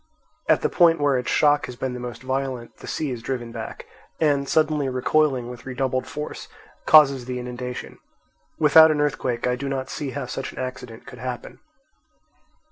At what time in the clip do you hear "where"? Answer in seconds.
0.99-1.15